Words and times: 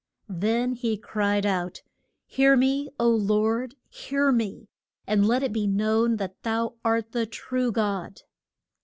Then 0.29 0.73
he 0.73 0.97
cried 0.97 1.45
out, 1.45 1.83
Hear 2.25 2.57
me, 2.57 2.89
O 2.99 3.07
Lord, 3.07 3.75
hear 3.87 4.31
me, 4.31 4.67
and 5.05 5.27
let 5.27 5.43
it 5.43 5.53
be 5.53 5.67
known 5.67 6.17
that 6.17 6.41
thou 6.41 6.73
art 6.83 7.11
the 7.11 7.27
true 7.27 7.71
God. 7.71 8.23